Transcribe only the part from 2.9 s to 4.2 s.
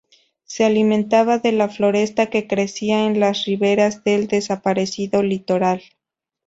en las riberas